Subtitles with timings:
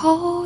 [0.00, 0.39] 后。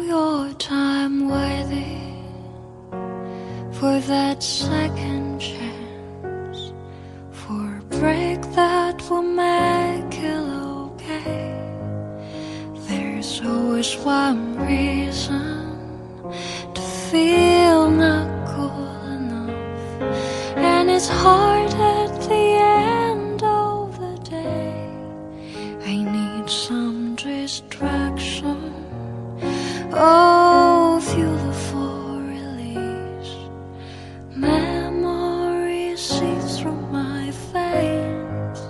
[36.07, 38.61] She's from my face。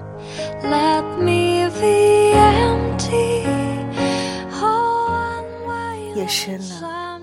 [0.63, 3.43] Let me be empty。
[6.15, 7.21] 夜深了，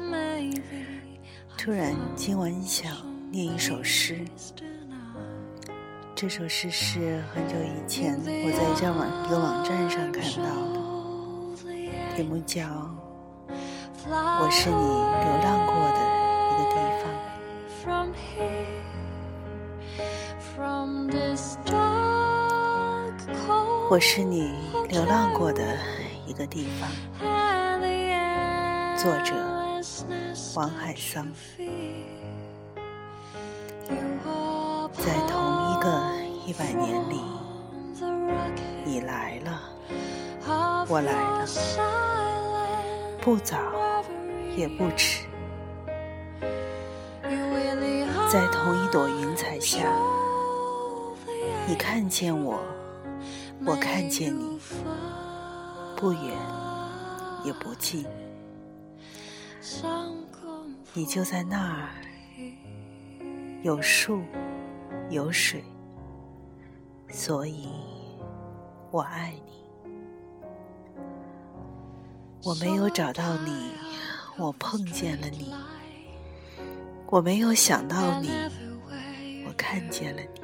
[1.58, 2.92] 突然今晚想
[3.32, 4.20] 念一首诗。
[6.14, 8.76] 这首诗是很久以前我在一
[9.30, 10.44] 个网站上看到
[11.56, 11.72] 的，
[12.18, 12.62] 题目叫
[14.10, 15.71] 《我是你流浪过》。
[23.92, 24.54] 我是你
[24.88, 25.78] 流浪过的
[26.26, 26.90] 一个地方。
[28.98, 29.36] 作者：
[30.56, 31.28] 王海桑。
[34.94, 36.14] 在同一个
[36.48, 37.20] 一百年里，
[38.86, 39.60] 你来了，
[40.88, 41.46] 我来了，
[43.20, 43.58] 不早
[44.56, 45.26] 也不迟。
[48.30, 49.80] 在同一朵云彩下，
[51.68, 52.58] 你看见我。
[53.64, 54.60] 我看见你，
[55.96, 56.36] 不远
[57.44, 58.06] 也不近，
[60.94, 61.90] 你就在那儿，
[63.62, 64.24] 有树，
[65.10, 65.64] 有水，
[67.10, 67.70] 所以
[68.90, 69.52] 我爱你。
[72.44, 73.74] 我没有找到你，
[74.38, 75.54] 我碰见了你；
[77.08, 78.30] 我没有想到你，
[79.46, 80.41] 我看见了你。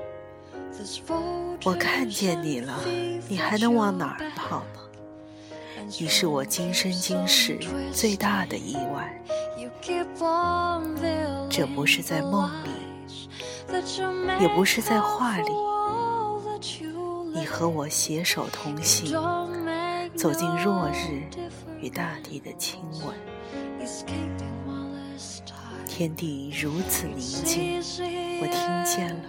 [1.64, 2.80] 我看见你了，
[3.28, 4.80] 你还能往哪儿跑呢？
[6.00, 7.60] 你是我今生今世
[7.92, 9.22] 最大的意外。
[11.50, 12.70] 这不是在梦里，
[14.40, 15.52] 也不是在画里。
[17.34, 19.18] 你和我携手同行，
[20.16, 21.24] 走进落日
[21.80, 23.16] 与大地的亲吻。
[25.88, 27.82] 天地如此宁静，
[28.42, 29.24] 我听见了，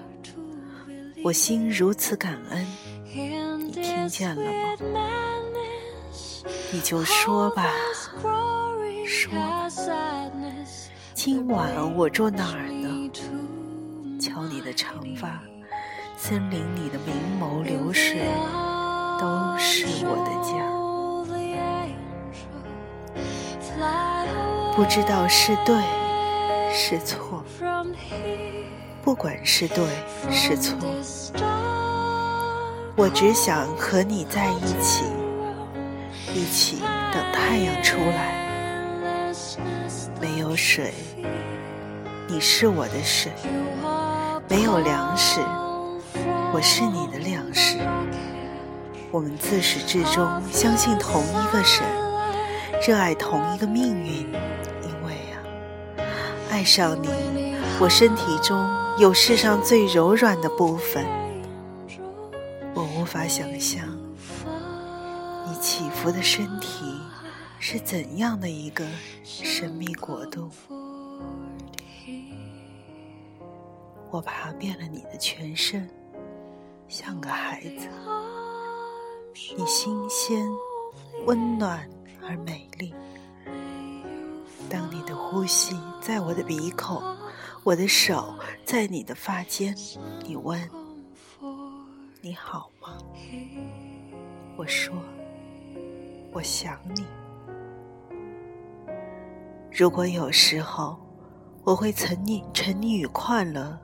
[1.29, 2.67] 我心如此感恩。
[3.05, 4.75] 你听见了吗？
[6.73, 7.67] 你就说吧，
[9.07, 9.69] 说吧，
[11.13, 13.11] 今晚我住哪儿呢？
[14.19, 15.39] 瞧你的长发，
[16.17, 18.21] 森林里的明眸流水，
[19.21, 19.27] 都
[19.59, 20.67] 是我的家。
[24.75, 25.77] 不知道是对
[26.73, 27.45] 是错，
[29.09, 29.83] 不管是对
[30.31, 30.77] 是错，
[32.95, 35.07] 我只想和你在一起，
[36.35, 39.33] 一起等太阳出来。
[40.21, 40.93] 没有水，
[42.27, 43.33] 你是我的水；
[44.47, 45.41] 没有粮食，
[46.53, 47.79] 我是你的粮食。
[49.11, 51.83] 我们自始至终相信同一个神，
[52.87, 54.31] 热爱同一个命运。
[54.83, 56.05] 因为啊，
[56.51, 57.09] 爱上你，
[57.81, 58.69] 我身体中
[58.99, 61.07] 有世上最柔软的部分。
[62.75, 63.89] 我无法想象
[65.47, 66.85] 你起伏的身体
[67.61, 68.85] 是怎样的一个
[69.23, 70.51] 神秘国度。
[74.11, 75.89] 我爬遍了你的全身，
[76.89, 77.89] 像个孩子。
[79.57, 80.45] 你新鲜、
[81.25, 81.89] 温暖
[82.27, 82.93] 而美丽。
[84.69, 87.01] 当你的呼吸在我的鼻孔，
[87.69, 88.35] 我的手
[88.65, 89.77] 在你的发间，
[90.25, 90.59] 你问
[92.23, 92.97] ：“你好吗？”
[94.57, 94.95] 我说
[96.33, 97.05] ：“我想你。”
[99.71, 100.99] 如果有时候
[101.63, 103.79] 我会沉溺沉溺于快乐，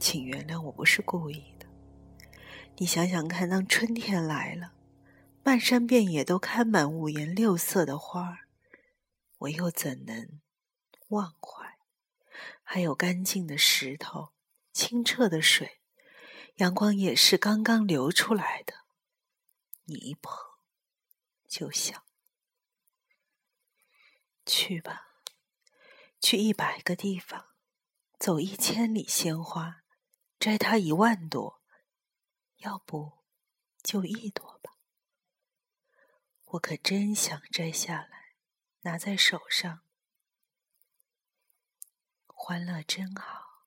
[0.00, 1.66] 请原谅我不是故意的。
[2.76, 4.72] 你想想看，当春天来了，
[5.44, 8.38] 漫山遍野都开满五颜六色的花儿，
[9.38, 10.40] 我又怎能
[11.10, 11.65] 忘怀？
[12.68, 14.32] 还有干净的石头，
[14.72, 15.80] 清澈的水，
[16.56, 18.74] 阳光也是刚刚流出来的，
[19.84, 20.36] 你一碰
[21.46, 22.04] 就想。
[24.44, 25.22] 去吧，
[26.20, 27.50] 去一百个地方，
[28.18, 29.84] 走一千里鲜花，
[30.40, 31.62] 摘它一万朵，
[32.56, 33.22] 要不
[33.80, 34.72] 就一朵吧。
[36.46, 38.34] 我可真想摘下来，
[38.80, 39.85] 拿在手上。
[42.38, 43.64] 欢乐真好，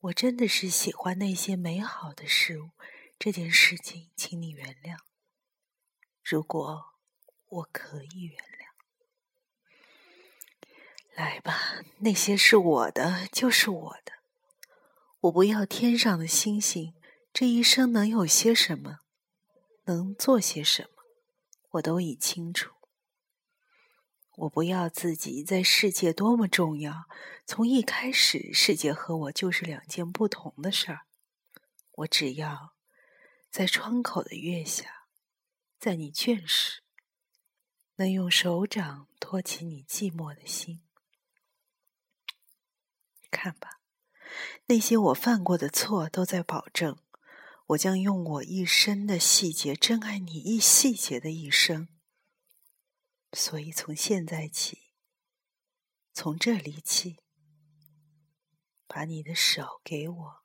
[0.00, 2.70] 我真的是喜欢那些美好的事物。
[3.18, 4.98] 这件事情，请你原谅。
[6.22, 6.96] 如果
[7.48, 8.74] 我可以原谅，
[11.14, 14.12] 来吧，那些是我的，就是我的。
[15.20, 16.94] 我不要天上的星星，
[17.32, 18.98] 这一生能有些什么，
[19.84, 21.04] 能做些什么，
[21.70, 22.74] 我都已清楚。
[24.40, 27.04] 我不要自己在世界多么重要，
[27.44, 31.00] 从一开始，世界和我就是两件不同的事儿。
[31.96, 32.72] 我只要
[33.50, 35.08] 在窗口的月下，
[35.78, 36.80] 在你倦时，
[37.96, 40.80] 能用手掌托起你寂寞的心。
[43.30, 43.80] 看吧，
[44.66, 46.96] 那些我犯过的错，都在保证，
[47.66, 51.88] 我将用我一生的细节，珍爱你一细节的一生。
[53.32, 54.92] 所以，从现在起，
[56.12, 57.20] 从这里起，
[58.88, 60.44] 把你的手给我，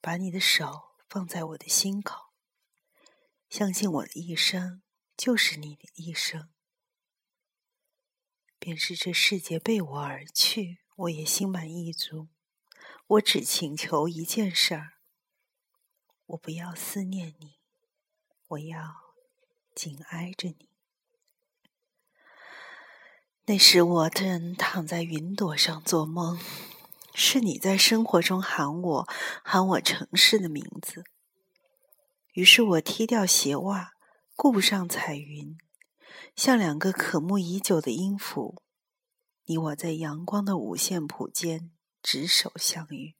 [0.00, 2.34] 把你的手放在我的心口，
[3.48, 4.82] 相信我的一生
[5.16, 6.52] 就是你的一生，
[8.58, 12.28] 便是这世界背我而去，我也心满意足。
[13.06, 14.98] 我只请求一件事儿：
[16.26, 17.60] 我不要思念你，
[18.48, 19.16] 我要
[19.74, 20.71] 紧挨着你。
[23.46, 26.38] 那时我正躺在云朵上做梦，
[27.12, 29.08] 是你在生活中喊我，
[29.42, 31.02] 喊我城市的名字。
[32.34, 33.94] 于是我踢掉鞋袜，
[34.36, 35.58] 顾不上彩云，
[36.36, 38.62] 像两个渴慕已久的音符，
[39.46, 43.16] 你我在阳光的五线谱间执手相遇。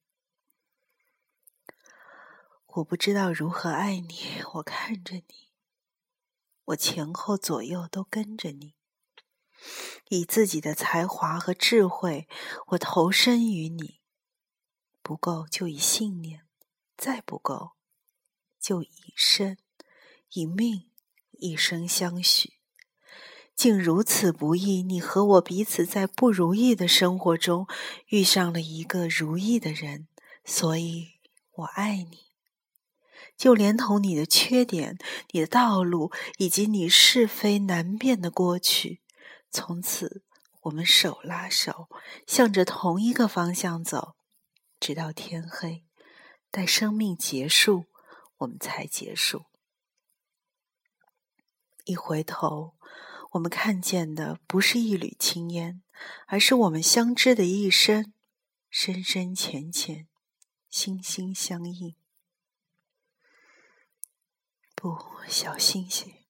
[2.74, 5.50] 我不知道如何爱你，我看着你，
[6.66, 8.74] 我前后左右都跟着你。
[10.09, 12.29] 以自己的才华和智慧，
[12.69, 14.00] 我投身于你。
[15.03, 16.43] 不够就以信念，
[16.97, 17.73] 再不够
[18.61, 19.59] 就以身、
[20.31, 20.91] 以命
[21.32, 22.55] 一生相许。
[23.55, 27.67] 竟如此不易，你和我彼此在不如意的生活中
[28.06, 30.08] 遇上了一个如意的人，
[30.44, 31.19] 所以
[31.50, 32.31] 我爱你。
[33.37, 34.97] 就连同你的缺点、
[35.32, 39.01] 你的道路以及你是非难辨的过去。
[39.52, 40.25] 从此，
[40.62, 41.88] 我们手拉手，
[42.26, 44.16] 向着同一个方向走，
[44.81, 45.84] 直到天黑。
[46.50, 47.87] 待生命结束，
[48.38, 49.44] 我们才结束。
[51.84, 52.75] 一回头，
[53.32, 55.82] 我们看见的不是一缕青烟，
[56.26, 58.14] 而是我们相知的一生，
[58.70, 60.08] 深深浅浅，
[60.70, 61.94] 心心相印。
[64.75, 64.98] 不，
[65.28, 66.21] 小星星。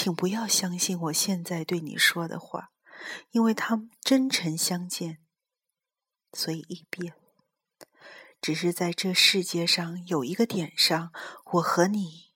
[0.00, 2.70] 请不要相信我现在对你说的话，
[3.32, 5.26] 因为他们真诚相见，
[6.32, 7.16] 所以易变。
[8.40, 11.12] 只是在这世界上有一个点上，
[11.54, 12.32] 我和你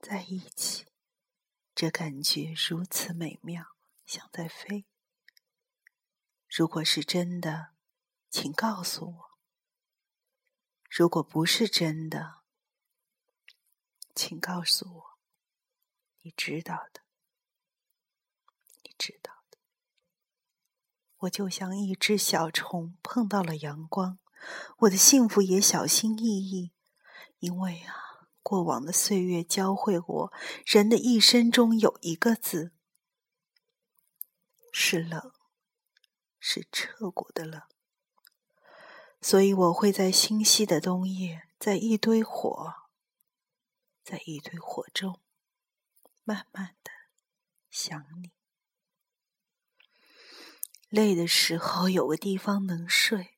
[0.00, 0.86] 在一起，
[1.76, 4.84] 这感觉如此美妙，像在飞。
[6.48, 7.74] 如果是真的，
[8.28, 9.38] 请告诉我；
[10.90, 12.42] 如果不是真的，
[14.12, 15.13] 请告诉我。
[16.24, 17.02] 你知道的，
[18.82, 19.58] 你知道的。
[21.18, 24.18] 我就像一只小虫碰到了阳光，
[24.78, 26.72] 我的幸福也小心翼翼，
[27.40, 27.94] 因为啊，
[28.42, 30.32] 过往的岁月教会我，
[30.64, 32.72] 人的一生中有一个字
[34.72, 35.30] 是冷，
[36.40, 37.60] 是彻骨的冷。
[39.20, 42.72] 所以我会在星稀的冬夜，在一堆火，
[44.02, 45.20] 在一堆火中。
[46.26, 46.90] 慢慢的
[47.70, 48.32] 想你，
[50.88, 53.36] 累的时候有个地方能睡，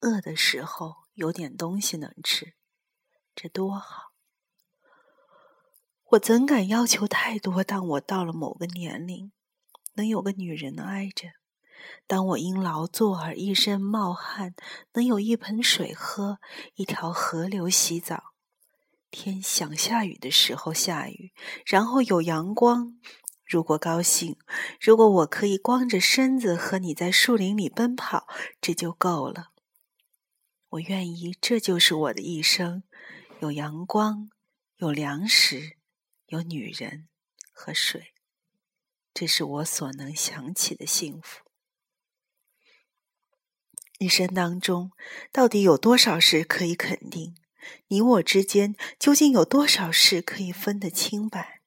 [0.00, 2.54] 饿的时候有点东西能吃，
[3.34, 4.14] 这多好！
[6.12, 7.62] 我怎敢要求太多？
[7.62, 9.32] 当我到了某个年龄，
[9.92, 11.28] 能有个女人挨着；
[12.06, 14.54] 当我因劳作而一身冒汗，
[14.94, 16.40] 能有一盆水喝，
[16.76, 18.29] 一条河流洗澡。
[19.10, 21.32] 天想下雨的时候下雨，
[21.66, 22.98] 然后有阳光。
[23.44, 24.38] 如果高兴，
[24.80, 28.28] 如果我可以光着身子和你在树林里奔跑，
[28.60, 29.50] 这就够了。
[30.68, 32.84] 我愿意，这就是我的一生：
[33.40, 34.30] 有阳光，
[34.76, 35.76] 有粮食，
[36.26, 37.08] 有女人
[37.52, 38.14] 和水。
[39.12, 41.40] 这是我所能想起的幸福。
[43.98, 44.92] 一生当中，
[45.32, 47.34] 到底有多少事可以肯定？
[47.88, 51.60] 你我之间究竟有多少事可以分得清白？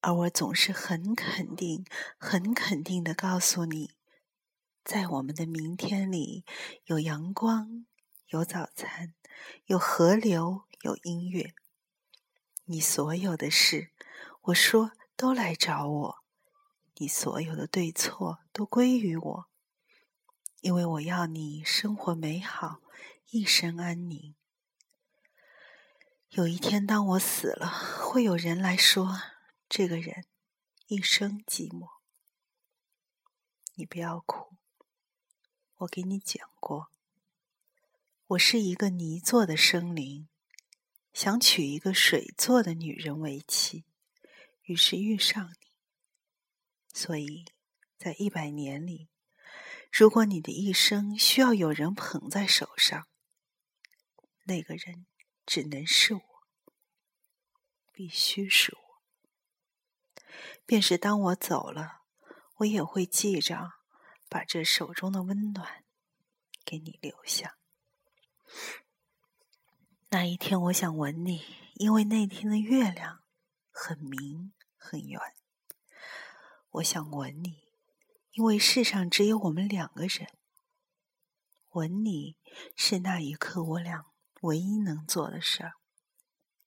[0.00, 1.84] 而我总是很肯定、
[2.16, 3.90] 很肯定的告诉你，
[4.84, 6.44] 在我们的明天里，
[6.84, 7.86] 有阳光，
[8.28, 9.14] 有早餐，
[9.64, 11.54] 有河流，有音乐。
[12.66, 13.90] 你所有的事，
[14.42, 16.18] 我说都来找我；
[16.98, 19.46] 你所有的对错，都归于我。
[20.60, 22.80] 因为我要你生活美好，
[23.30, 24.35] 一生安宁。
[26.36, 29.22] 有一天，当我死了，会有人来说，
[29.70, 30.26] 这个人
[30.86, 31.88] 一生寂寞。
[33.76, 34.54] 你不要哭，
[35.76, 36.90] 我给你讲过，
[38.26, 40.28] 我是一个泥做的生灵，
[41.14, 43.86] 想娶一个水做的女人为妻，
[44.64, 45.56] 于是遇上你。
[46.92, 47.46] 所以
[47.96, 49.08] 在一百年里。
[49.90, 53.08] 如果你的一生需要有人捧在手上，
[54.44, 55.06] 那个人
[55.46, 56.22] 只能是我，
[57.92, 59.02] 必须是我。
[60.66, 62.02] 便是当我走了，
[62.56, 63.74] 我也会记着，
[64.28, 65.84] 把这手中的温暖
[66.64, 67.56] 给你留下。
[70.08, 73.22] 那一天，我想吻你，因为那天的月亮
[73.70, 75.20] 很明很圆。
[76.70, 77.64] 我想吻你。
[78.32, 80.28] 因为世上只有我们两个人，
[81.70, 82.36] 吻你
[82.76, 84.04] 是那一刻我俩
[84.46, 85.74] 唯一能做的事儿。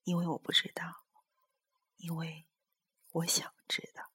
[0.04, 1.06] 因为我不知道，
[1.98, 2.46] 因为
[3.12, 4.12] 我想知道，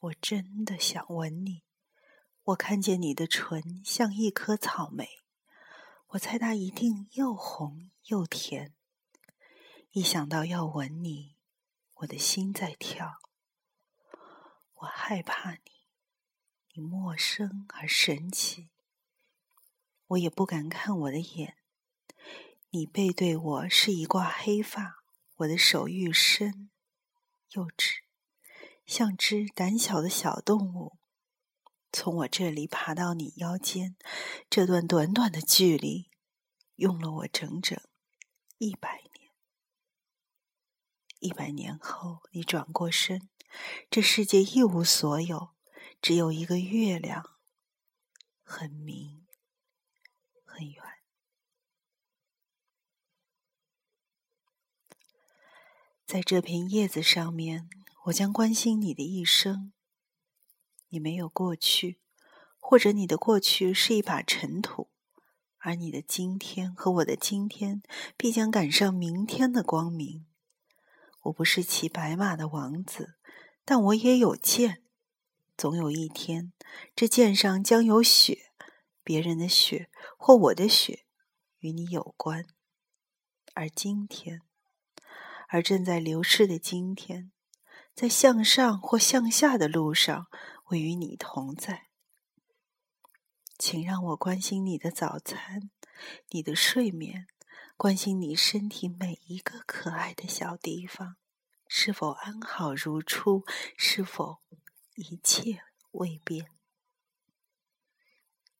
[0.00, 1.64] 我真的想吻你。
[2.44, 5.20] 我看见你的唇像一颗草莓，
[6.08, 8.74] 我猜它一定又红又甜。
[9.92, 11.36] 一想到要吻你，
[11.94, 13.20] 我的心在跳。
[14.74, 15.60] 我害怕你，
[16.72, 18.70] 你陌生而神奇。
[20.08, 21.56] 我也不敢看我的眼，
[22.74, 25.04] 你背对我是一挂黑发，
[25.36, 26.70] 我的手愈深
[27.50, 28.02] 又直，
[28.86, 30.96] 像只胆小的小动物，
[31.92, 33.94] 从我这里爬到你腰间。
[34.48, 36.08] 这段短短的距离，
[36.76, 37.78] 用了我整整
[38.56, 39.30] 一百年。
[41.18, 43.28] 一百年后，你转过身。
[43.90, 45.50] 这世界一无所有，
[46.00, 47.36] 只有一个月亮，
[48.42, 49.26] 很明，
[50.46, 50.91] 很圆。
[56.12, 57.70] 在这片叶子上面，
[58.04, 59.72] 我将关心你的一生。
[60.90, 62.00] 你没有过去，
[62.58, 64.90] 或者你的过去是一把尘土，
[65.56, 67.82] 而你的今天和我的今天，
[68.14, 70.26] 必将赶上明天的光明。
[71.22, 73.14] 我不是骑白马的王子。
[73.64, 74.82] 但我也有剑，
[75.56, 76.52] 总有一天，
[76.94, 78.50] 这剑上将有血，
[79.02, 79.88] 别人的血
[80.18, 81.06] 或我的血，
[81.60, 82.44] 与你有关。
[83.54, 84.42] 而今天，
[85.52, 87.30] 而正在流逝的今天，
[87.94, 90.28] 在向上或向下的路上，
[90.68, 91.88] 我与你同在。
[93.58, 95.70] 请让我关心你的早餐，
[96.30, 97.26] 你的睡眠，
[97.76, 101.16] 关心你身体每一个可爱的小地方。
[101.68, 103.44] 是否安好如初？
[103.76, 104.38] 是否
[104.94, 106.46] 一切未变？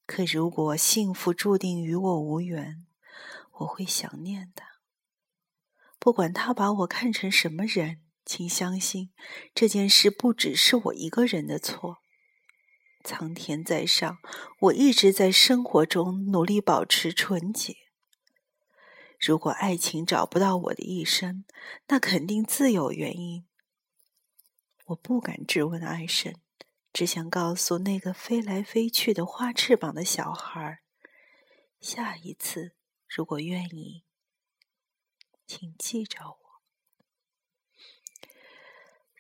[0.05, 2.87] 可如果幸福注定与我无缘，
[3.53, 4.72] 我会想念的。
[6.03, 9.13] 不管他把我看成什么人，请相信
[9.55, 11.99] 这件事不只是我一个人的错。
[13.05, 14.19] 苍天在上，
[14.63, 17.77] 我一直在生活中努力保持纯洁。
[19.17, 21.45] 如果爱情找不到我的一生，
[21.87, 23.47] 那肯定自有原因。
[24.87, 26.35] 我不敢质问爱神，
[26.93, 30.81] 只想告诉那个飞来飞去的花翅膀的小孩：
[31.81, 32.75] 下一次，
[33.09, 34.03] 如果愿意，
[35.55, 36.63] 请记着我。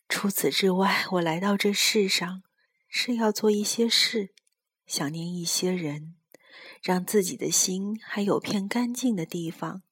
[0.08, 2.42] 除此之外，我来到这世上
[2.88, 4.32] 是要做一些事，
[4.86, 6.14] 想念一些人。
[6.82, 9.82] 让自己的心还有片干净的地方，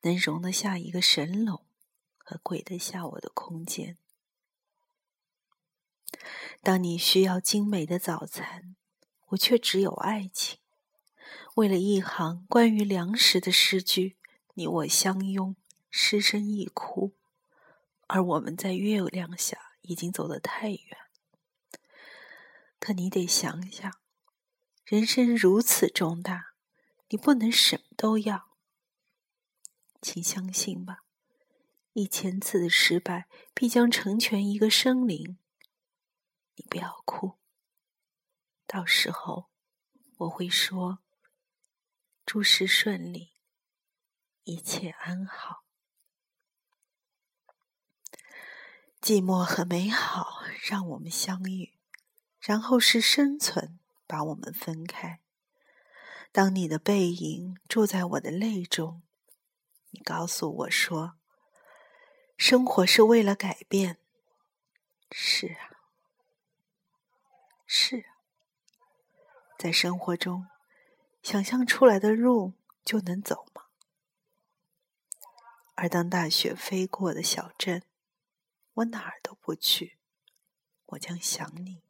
[0.00, 1.64] 能容得下一个神龙
[2.16, 3.98] 和鬼得下我的空间。
[6.62, 8.74] 当你需要精美的早餐，
[9.28, 10.58] 我却只有爱情。
[11.56, 14.16] 为了一行关于粮食的诗句，
[14.54, 15.54] 你我相拥，
[15.90, 17.16] 失声一哭。
[18.06, 20.98] 而我们在月亮下已经走得太远。
[22.78, 24.00] 可你得想想。
[24.84, 26.54] 人生如此重大，
[27.10, 28.56] 你不能什么都要。
[30.02, 31.04] 请相信吧，
[31.92, 35.38] 一千次的失败必将成全一个生灵。
[36.56, 37.38] 你不要哭，
[38.66, 39.50] 到时候
[40.16, 40.98] 我会说：
[42.26, 43.34] 诸事顺利，
[44.42, 45.59] 一切安好。
[49.00, 51.72] 寂寞和美好让我们相遇，
[52.38, 55.20] 然后是生存把我们分开。
[56.30, 59.02] 当你的背影住在我的泪中，
[59.90, 61.14] 你告诉我说
[62.36, 63.96] ：“生活是为了改变。”
[65.10, 65.72] 是啊，
[67.66, 68.20] 是啊，
[69.58, 70.46] 在生活中，
[71.22, 72.52] 想象出来的路
[72.84, 73.62] 就能走吗？
[75.74, 77.82] 而当大雪飞过的小镇，
[78.74, 79.98] 我哪儿都不去，
[80.86, 81.82] 我将想你。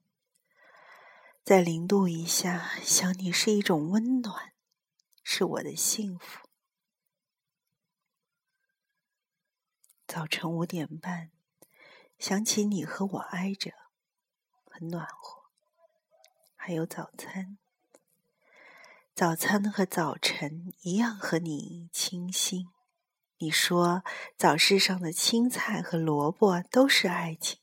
[1.45, 4.53] 在零度以下，想你是一种温暖，
[5.23, 6.49] 是我的幸福。
[10.07, 11.31] 早晨五点半，
[12.19, 13.73] 想起你和我挨着，
[14.65, 15.45] 很暖和。
[16.57, 17.59] 还有早餐，
[19.15, 22.69] 早餐和早晨一样和你清新。
[23.42, 24.04] 你说
[24.37, 27.59] 早市上的青菜和萝卜都是爱情，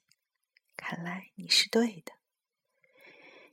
[0.76, 2.14] 看来你是对的。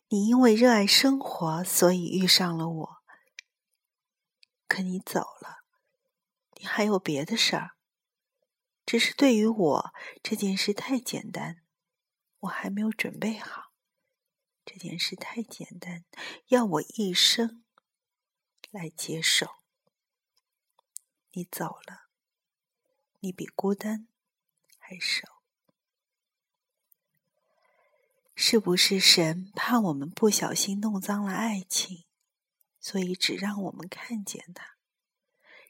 [0.09, 2.97] 你因为热爱生活，所以遇上了我。
[4.67, 5.65] 可你走了，
[6.55, 7.73] 你还有别的事儿。
[8.87, 11.63] 只是对于我这件事太简单，
[12.39, 13.73] 我还没有准备好。
[14.65, 16.07] 这件事太简单，
[16.47, 17.63] 要我一生
[18.71, 19.47] 来接受。
[21.33, 22.04] 你走了。
[23.25, 24.07] 你比孤单
[24.79, 25.41] 还少，
[28.35, 32.05] 是不是神怕我们不小心弄脏了爱情，
[32.79, 34.77] 所以只让我们看见它，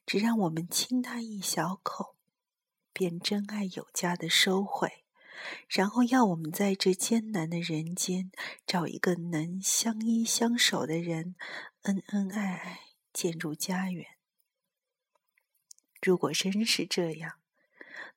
[0.04, 2.16] 只让我们亲它一小口，
[2.92, 5.04] 便真爱有加的收回，
[5.68, 8.32] 然后要我们在这艰难的人间
[8.66, 11.36] 找一个能相依相守的人，
[11.82, 12.80] 恩恩爱爱
[13.12, 14.18] 建筑家园。
[16.02, 17.38] 如果真是这样。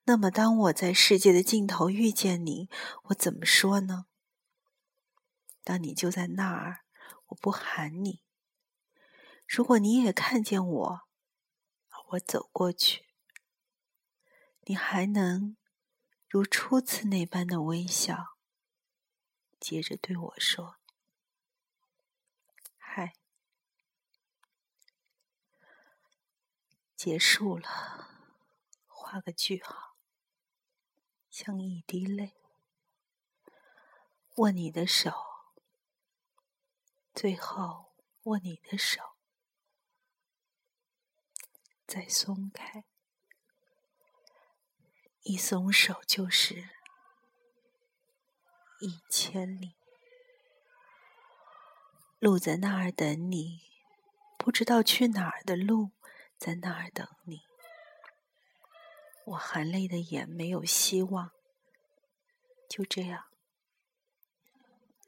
[0.09, 2.69] 那么，当我在世界的尽头遇见你，
[3.07, 4.05] 我怎么说呢？
[5.65, 6.85] 当你就在那儿，
[7.27, 8.23] 我不喊你。
[9.45, 11.01] 如果你也看见我，
[12.11, 13.03] 我走过去，
[14.61, 15.57] 你还能
[16.29, 18.37] 如初次那般的微笑，
[19.59, 20.77] 接着对我说
[22.79, 23.13] ：“嗨，
[26.95, 28.07] 结束了，
[28.85, 29.85] 画个句号。”
[31.39, 32.33] 像一滴泪，
[34.37, 35.13] 握你的手，
[37.13, 39.13] 最后握你的手，
[41.85, 42.85] 再松开，
[45.21, 46.69] 一松手就是
[48.79, 49.75] 一千里。
[52.17, 53.61] 路在那儿等你，
[54.39, 55.91] 不知道去哪儿的路
[56.35, 57.46] 在那儿等你。
[59.27, 61.31] 我含泪的眼没有希望，
[62.69, 63.25] 就这样，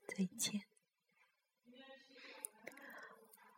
[0.05, 0.65] 再见。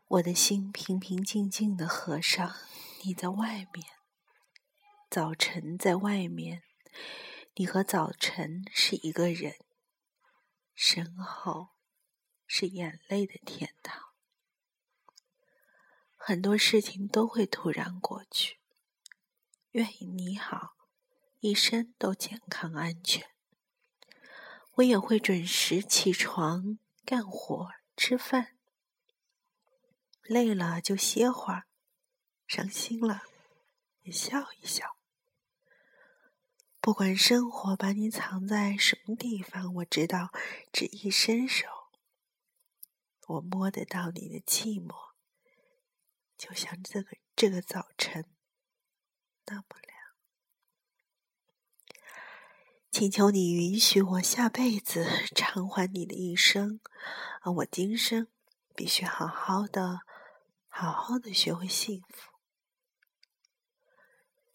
[0.08, 2.56] 我的心平平静静的合上，
[3.04, 3.88] 你在外面，
[5.10, 6.62] 早晨在外面，
[7.56, 9.56] 你和早晨是一个人，
[10.76, 11.70] 身后
[12.46, 14.00] 是眼泪的天堂。
[16.16, 18.61] 很多事情都会突然过去。
[19.72, 20.76] 愿你好，
[21.40, 23.30] 一生都健康安全。
[24.74, 28.58] 我也会准时起床干活吃饭，
[30.24, 31.68] 累了就歇会儿，
[32.46, 33.24] 伤心了
[34.02, 34.98] 也笑一笑。
[36.82, 40.34] 不管生活把你藏在什么地方，我知道，
[40.74, 41.68] 只一伸手，
[43.28, 45.12] 我摸得到你的寂寞，
[46.38, 48.26] 就像这个这个早晨。
[49.46, 49.98] 那么亮，
[52.90, 56.80] 请求你允许我下辈子 偿还你的一生，
[57.42, 58.28] 而我今生
[58.76, 60.02] 必须好好的、
[60.68, 62.32] 好好的学会幸福。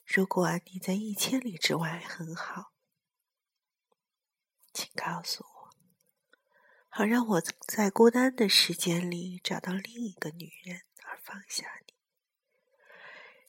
[0.07, 2.73] 如果你在一千里之外很好，
[4.73, 5.71] 请告诉我，
[6.89, 11.86] 好让我在孤单的时间里找到另一个女人而放下你。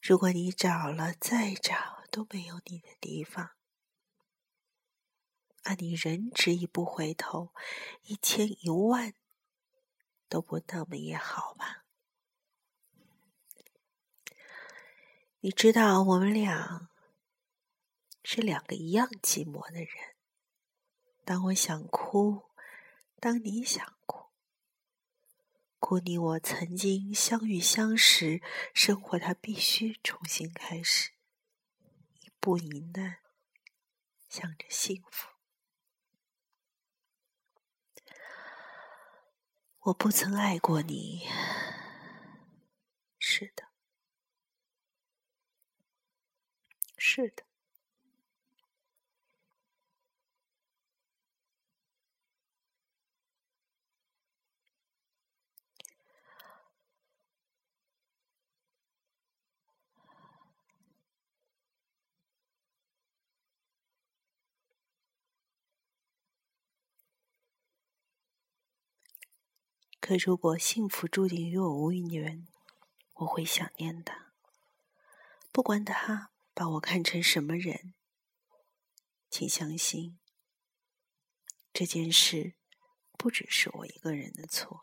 [0.07, 3.51] 如果你找了再找都没有你的地方，
[5.63, 7.53] 而你仍执意不回头，
[8.03, 9.13] 一千一万
[10.29, 11.83] 都不那么也好吧？
[15.41, 16.87] 你知道我们俩
[18.23, 19.89] 是两个一样寂寞的人。
[21.25, 22.43] 当我想哭，
[23.19, 23.96] 当你想
[25.79, 25.99] 故。
[25.99, 28.41] 你我曾经相遇相识，
[28.73, 31.11] 生活它必须重新开始，
[32.21, 33.17] 一步一难，
[34.29, 35.29] 向着幸福。
[39.79, 41.25] 我不曾爱过你，
[43.17, 43.69] 是的，
[46.97, 47.46] 是的。
[70.07, 72.47] 可如果幸福注定与我无缘，
[73.15, 74.31] 我会想念的。
[75.51, 77.93] 不管他把我看成什么人，
[79.29, 80.17] 请相信，
[81.73, 82.53] 这件事
[83.17, 84.79] 不只是我一个人的错。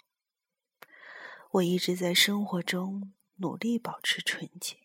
[1.53, 4.84] 我一直在生活中努力保持纯洁。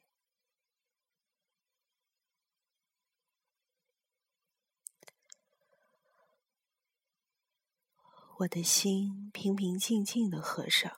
[8.40, 10.98] 我的心平平静静的合上，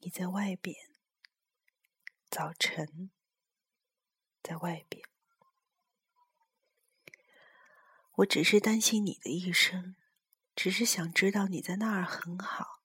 [0.00, 0.74] 你在外边，
[2.28, 3.12] 早晨
[4.42, 5.04] 在外边，
[8.14, 9.94] 我只是担心你的一生，
[10.56, 12.82] 只是想知道你在那儿很好，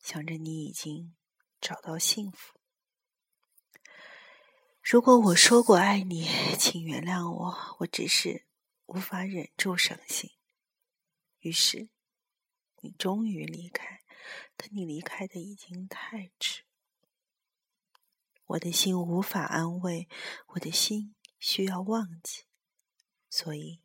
[0.00, 1.14] 想着你已经
[1.60, 2.58] 找到幸福。
[4.82, 6.26] 如果我说过爱你，
[6.58, 8.46] 请原谅我，我只是
[8.86, 10.37] 无法忍住伤心。
[11.40, 11.88] 于是，
[12.80, 14.02] 你终于离开，
[14.56, 16.64] 可你离开的已经太迟。
[18.46, 20.08] 我的心无法安慰，
[20.48, 22.44] 我的心需要忘记，
[23.28, 23.80] 所以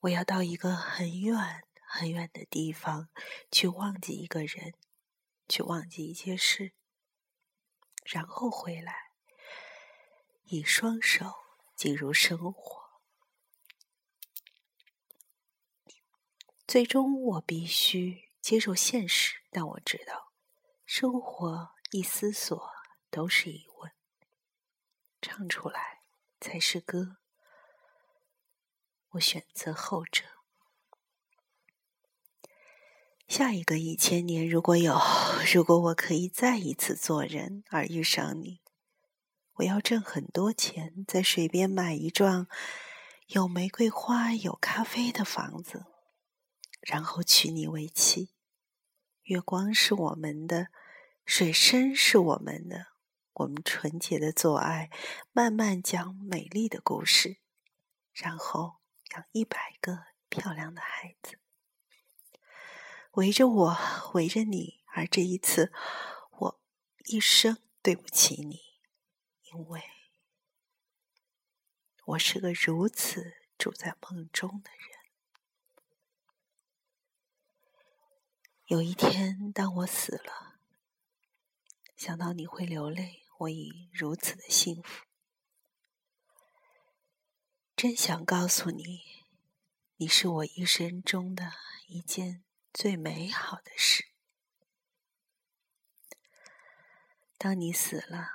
[0.00, 3.08] 我要到一个很远很远的地方
[3.50, 4.74] 去忘记一个人，
[5.48, 6.72] 去忘记一件事，
[8.04, 9.12] 然后回来，
[10.44, 11.32] 以双手
[11.74, 12.85] 进入生活。
[16.66, 20.32] 最终，我必须接受现实，但我知道，
[20.84, 22.60] 生活一思索
[23.08, 23.92] 都是疑问，
[25.22, 26.00] 唱出来
[26.40, 27.18] 才是歌。
[29.10, 30.24] 我选择后者。
[33.28, 34.98] 下一个一千年，如果有，
[35.54, 38.60] 如果我可以再一次做人而遇上你，
[39.54, 42.48] 我要挣很多钱，在水边买一幢
[43.28, 45.86] 有玫瑰花、有咖啡的房子。
[46.86, 48.30] 然后娶你为妻，
[49.24, 50.68] 月光是我们的，
[51.24, 52.92] 水深是我们的，
[53.32, 54.88] 我们纯洁的做爱，
[55.32, 57.38] 慢慢讲美丽的故事，
[58.12, 58.76] 然后
[59.16, 61.40] 养一百个漂亮的孩子，
[63.14, 63.76] 围着我，
[64.14, 65.72] 围着你，而这一次，
[66.30, 66.60] 我
[67.06, 68.60] 一生对不起你，
[69.52, 69.82] 因为
[72.04, 74.95] 我是个如此住在梦中的人。
[78.68, 80.58] 有一天，当我死了，
[81.96, 85.04] 想到你会流泪，我已如此的幸福。
[87.76, 89.02] 真想告诉你，
[89.98, 91.52] 你是我一生中的
[91.86, 92.42] 一件
[92.74, 94.08] 最美好的事。
[97.38, 98.30] 当你死了，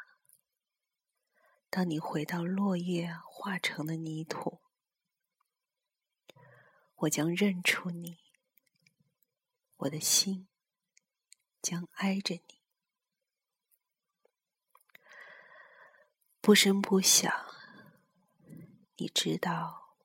[1.70, 4.62] 当你回到落叶化成的泥土，
[6.96, 8.21] 我将认出你。
[9.82, 10.48] 我的心
[11.60, 12.62] 将挨着你，
[16.40, 17.34] 不声不响。
[18.98, 19.96] 你知道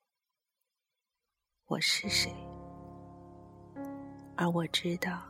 [1.66, 2.34] 我是谁，
[4.38, 5.22] 而我知道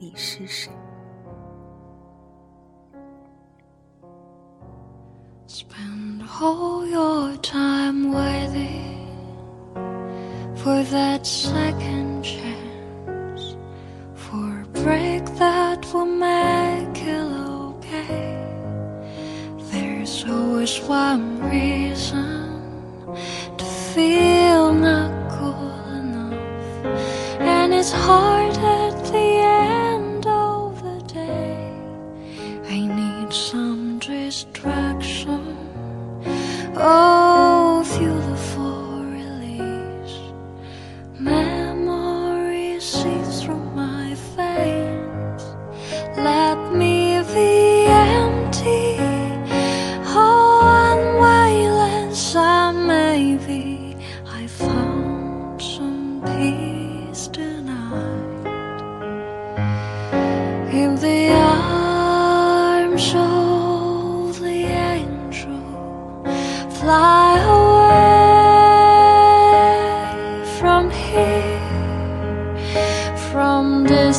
[0.00, 0.72] 你是谁。
[5.46, 8.97] Spend all your time waiting.
[10.68, 13.56] For that second chance,
[14.14, 17.28] for a break that will make it
[17.70, 18.36] okay.
[19.70, 22.60] There's always one reason
[23.56, 25.17] to feel not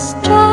[0.10, 0.48] stars.